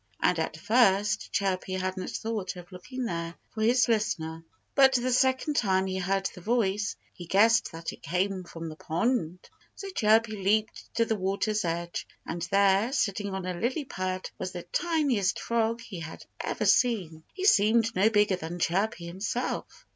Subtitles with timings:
[0.19, 4.43] And at first Chirpy hadn't thought of looking there for his listener.
[4.73, 8.75] But the second time he heard the voice he guessed that it came from the
[8.75, 9.47] pond.
[9.75, 14.53] So Chirpy leaped to the water's edge; and there, sitting on a lily pad, was
[14.53, 17.23] the tiniest Frog he had ever seen.
[17.35, 19.85] He seemed no bigger than Chirpy himself.